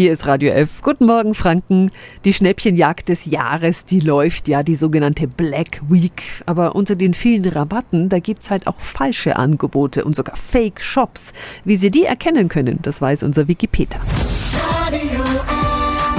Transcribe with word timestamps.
Hier 0.00 0.12
ist 0.14 0.26
Radio 0.26 0.52
F. 0.52 0.80
Guten 0.80 1.04
Morgen, 1.04 1.34
Franken. 1.34 1.90
Die 2.24 2.32
Schnäppchenjagd 2.32 3.10
des 3.10 3.26
Jahres, 3.26 3.84
die 3.84 4.00
läuft 4.00 4.48
ja, 4.48 4.62
die 4.62 4.74
sogenannte 4.74 5.28
Black 5.28 5.82
Week. 5.90 6.22
Aber 6.46 6.74
unter 6.74 6.96
den 6.96 7.12
vielen 7.12 7.44
Rabatten, 7.44 8.08
da 8.08 8.18
gibt's 8.18 8.48
halt 8.48 8.66
auch 8.66 8.80
falsche 8.80 9.36
Angebote 9.36 10.02
und 10.02 10.16
sogar 10.16 10.36
Fake-Shops. 10.36 11.34
Wie 11.66 11.76
Sie 11.76 11.90
die 11.90 12.06
erkennen 12.06 12.48
können, 12.48 12.78
das 12.80 13.02
weiß 13.02 13.24
unser 13.24 13.46
Wikipedia. 13.46 14.00
Radio 14.86 15.20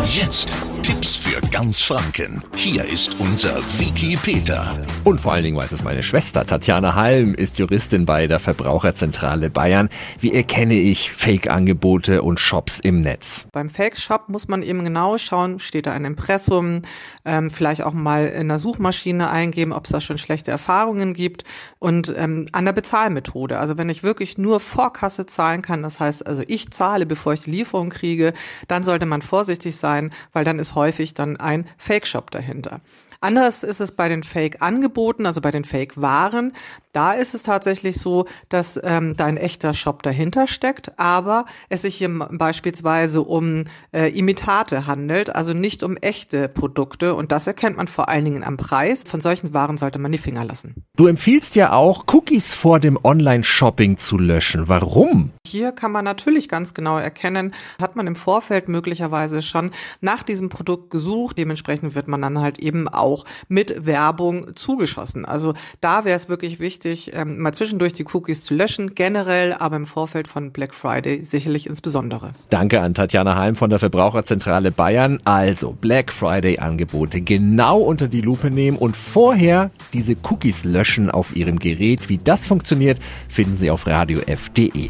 F. 0.04 0.27
Jetzt 0.27 0.70
Tipps 0.91 1.15
für 1.15 1.39
ganz 1.51 1.81
Franken. 1.81 2.43
Hier 2.57 2.83
ist 2.83 3.17
unser 3.17 3.57
Wiki 3.79 4.17
Peter. 4.21 4.77
Und 5.05 5.21
vor 5.21 5.31
allen 5.31 5.45
Dingen 5.45 5.55
weiß 5.55 5.71
es 5.71 5.85
meine 5.85 6.03
Schwester. 6.03 6.45
Tatjana 6.45 6.95
Halm 6.95 7.33
ist 7.33 7.57
Juristin 7.59 8.05
bei 8.05 8.27
der 8.27 8.39
Verbraucherzentrale 8.39 9.49
Bayern. 9.49 9.88
Wie 10.19 10.33
erkenne 10.33 10.73
ich 10.73 11.13
Fake-Angebote 11.13 12.23
und 12.23 12.41
Shops 12.41 12.81
im 12.81 12.99
Netz? 12.99 13.47
Beim 13.53 13.69
Fake-Shop 13.69 14.27
muss 14.27 14.49
man 14.49 14.63
eben 14.63 14.83
genau 14.83 15.17
schauen, 15.17 15.59
steht 15.59 15.85
da 15.85 15.93
ein 15.93 16.03
Impressum, 16.03 16.81
ähm, 17.23 17.52
vielleicht 17.52 17.83
auch 17.83 17.94
mal 17.94 18.27
in 18.27 18.49
der 18.49 18.59
Suchmaschine 18.59 19.30
eingeben, 19.30 19.71
ob 19.71 19.85
es 19.85 19.91
da 19.91 20.02
schon 20.02 20.17
schlechte 20.17 20.52
Erfahrungen 20.52 21.13
gibt 21.13 21.45
und 21.80 22.13
ähm, 22.17 22.47
an 22.52 22.66
der 22.66 22.73
Bezahlmethode. 22.73 23.59
Also 23.59 23.77
wenn 23.77 23.88
ich 23.88 24.03
wirklich 24.03 24.38
nur 24.38 24.59
Vorkasse 24.59 25.25
zahlen 25.25 25.61
kann, 25.61 25.83
das 25.83 26.02
heißt 26.02 26.27
also 26.27 26.44
ich 26.47 26.69
zahle, 26.71 27.05
bevor 27.05 27.31
ich 27.31 27.41
die 27.41 27.52
Lieferung 27.52 27.89
kriege, 27.89 28.33
dann 28.67 28.83
sollte 28.83 29.05
man 29.05 29.21
vorsichtig 29.21 29.77
sein, 29.77 30.11
weil 30.33 30.44
dann 30.44 30.59
ist 30.59 30.75
häufig 30.75 30.80
dann 31.13 31.38
ein 31.38 31.67
Fake-Shop 31.77 32.31
dahinter. 32.31 32.81
Anders 33.23 33.63
ist 33.63 33.81
es 33.81 33.91
bei 33.91 34.09
den 34.09 34.23
Fake-Angeboten, 34.23 35.27
also 35.27 35.41
bei 35.41 35.52
den 35.52 35.63
Fake-Waren. 35.63 36.53
Da 36.91 37.13
ist 37.13 37.35
es 37.35 37.44
tatsächlich 37.44 37.97
so, 37.97 38.25
dass 38.49 38.80
ähm, 38.84 39.16
da 39.16 39.25
ein 39.25 39.38
echter 39.38 39.73
Shop 39.75 40.03
dahinter 40.03 40.47
steckt, 40.47 40.99
aber 40.99 41.45
es 41.70 41.84
sich 41.84 41.95
hier 41.95 42.09
beispielsweise 42.09 43.21
um 43.21 43.66
äh, 43.94 44.09
Imitate 44.09 44.88
handelt, 44.88 45.34
also 45.34 45.53
nicht 45.53 45.84
um 45.84 45.97
echte 45.97 46.49
Produkte. 46.49 47.13
Und 47.13 47.31
das 47.31 47.45
erkennt 47.47 47.77
man 47.77 47.88
vor 47.88 48.09
allen 48.09 48.25
Dingen 48.25 48.44
am 48.44 48.58
Preis. 48.58 49.03
Von 49.08 49.22
solchen 49.22 49.53
Waren 49.53 49.77
sollte 49.77 49.99
man 49.99 50.11
die 50.11 50.17
Finger 50.17 50.44
lassen. 50.44 50.83
Du 50.97 51.08
empfiehlst 51.08 51.55
ja 51.55 51.73
auch, 51.73 52.05
Cookies 52.11 52.53
vor 52.53 52.80
dem 52.80 52.97
Online-Shopping 53.02 53.97
zu 53.97 54.17
löschen. 54.17 54.67
Warum? 54.67 55.31
Hier 55.45 55.72
kann 55.72 55.92
man 55.92 56.05
natürlich 56.05 56.49
ganz 56.49 56.73
genau 56.73 56.97
erkennen, 56.97 57.53
hat 57.80 57.95
man 57.95 58.08
im 58.08 58.16
Vorfeld 58.16 58.67
möglicherweise 58.67 59.42
schon 59.42 59.72
nach 60.02 60.23
diesem 60.23 60.49
Produkt 60.49 60.89
gesucht. 60.89 61.38
Dementsprechend 61.38 61.94
wird 61.95 62.08
man 62.08 62.22
dann 62.22 62.39
halt 62.39 62.59
eben 62.59 62.88
auch 62.88 63.11
auch 63.12 63.26
mit 63.48 63.86
Werbung 63.86 64.56
zugeschossen. 64.56 65.26
Also 65.26 65.54
da 65.80 66.06
wäre 66.06 66.16
es 66.16 66.30
wirklich 66.30 66.59
wichtig, 66.59 67.12
ähm, 67.14 67.40
mal 67.40 67.54
zwischendurch 67.54 67.94
die 67.94 68.06
Cookies 68.12 68.44
zu 68.44 68.54
löschen, 68.54 68.95
generell, 68.95 69.54
aber 69.54 69.76
im 69.76 69.86
Vorfeld 69.86 70.28
von 70.28 70.52
Black 70.52 70.73
Friday 70.73 71.23
sicherlich 71.23 71.67
insbesondere. 71.67 72.32
Danke 72.50 72.82
an 72.82 72.94
Tatjana 72.94 73.36
Heim 73.36 73.56
von 73.56 73.70
der 73.70 73.80
Verbraucherzentrale 73.80 74.72
Bayern. 74.72 75.20
Also 75.26 75.72
Black 75.72 76.12
Friday 76.12 76.59
Angebote 76.59 77.22
genau 77.22 77.80
unter 77.80 78.08
die 78.08 78.22
Lupe 78.22 78.50
nehmen 78.50 78.78
und 78.78 78.95
vorher 78.95 79.72
diese 79.94 80.16
Cookies 80.30 80.64
löschen 80.64 81.12
auf 81.12 81.36
Ihrem 81.36 81.59
Gerät. 81.59 82.09
Wie 82.09 82.17
das 82.17 82.45
funktioniert, 82.45 83.00
finden 83.30 83.58
Sie 83.58 83.70
auf 83.70 83.88
radiof.de. 83.88 84.89